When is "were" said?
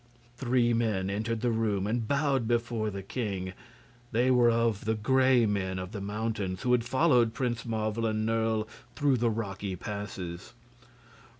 4.31-4.49